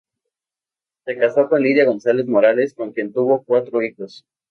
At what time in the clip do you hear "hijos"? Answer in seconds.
3.83-4.25